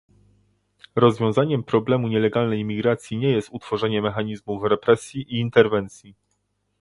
[0.95, 6.15] Rozwiązaniem problemu nielegalnej imigracji nie jest utworzenie mechanizmów represji i interwencji